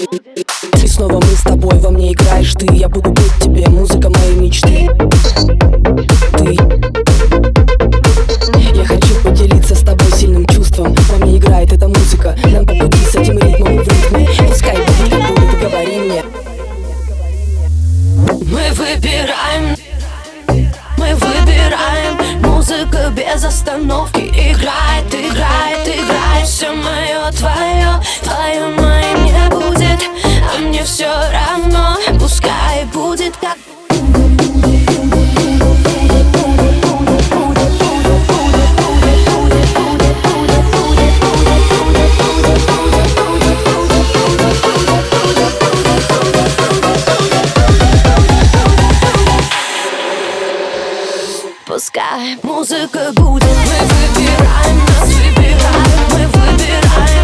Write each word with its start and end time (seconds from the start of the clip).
И 0.00 0.86
снова 0.86 1.16
мы 1.16 1.36
с 1.36 1.42
тобой, 1.42 1.78
во 1.78 1.90
мне 1.90 2.14
играешь 2.14 2.54
ты. 2.54 2.66
Я 2.74 2.88
буду 2.88 3.10
быть 3.10 3.34
тебе, 3.38 3.68
музыка 3.68 4.08
моей 4.08 4.34
мечты. 4.34 4.88
Ты. 6.38 6.56
Я 8.74 8.84
хочу 8.86 9.14
поделиться 9.22 9.74
с 9.74 9.80
тобой 9.80 10.10
сильным 10.12 10.46
чувством. 10.46 10.94
Во 10.94 11.16
мне 11.18 11.36
играет 11.36 11.74
эта 11.74 11.86
музыка. 11.86 12.34
Нам 12.46 12.64
по 12.66 12.74
пути 12.76 12.98
с 13.04 13.14
этим 13.14 13.38
ритмом 13.40 13.76
в 13.76 13.88
ритме. 13.88 14.26
Пускай 14.48 14.76
будет, 14.78 15.10
как 15.10 15.34
будет, 15.34 15.60
говори 15.60 15.98
мне. 15.98 16.24
Мы 18.16 18.72
выбираем. 18.72 19.76
Мы 20.96 21.14
выбираем. 21.14 22.40
Музыка 22.40 23.12
без 23.14 23.44
остановки 23.44 24.20
Играет, 24.20 25.12
играет. 25.12 25.49
мне 30.80 30.86
все 30.86 31.06
равно. 31.30 31.96
Пускай 32.18 32.84
будет 32.86 33.36
как 33.36 33.56
Пускай 51.66 52.36
музыка 52.42 53.12
будет. 53.14 53.44
Мы 53.44 53.86
выбираем, 53.86 54.78
нас 54.86 55.08
выбираем 55.08 56.00
Мы 56.10 56.26
выбираем. 56.26 57.19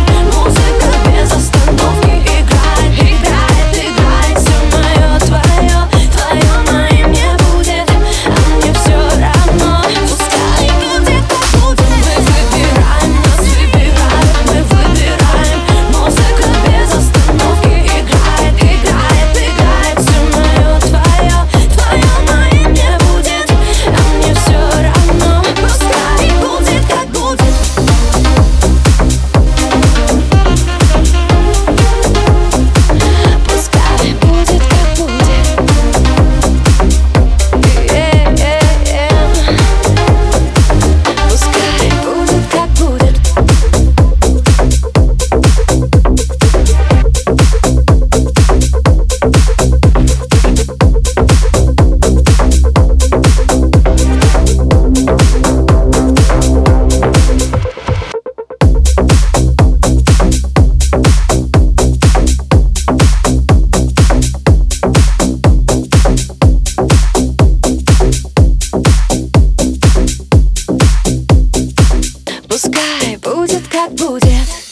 как 73.87 73.94
будет. 73.94 74.67